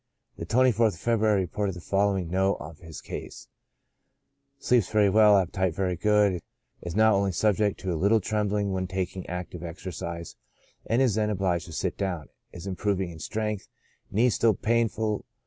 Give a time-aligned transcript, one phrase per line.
[0.37, 3.47] The 24th of Feb ruary I reported the following note of his case:"
[4.57, 6.41] Sleeps very well, appetite very good j
[6.81, 10.35] is now only subject to a little trembling when taking active exercise,
[10.87, 13.67] and is then obliged to sit down; is improving in strength;
[14.09, 15.23] knees still painful.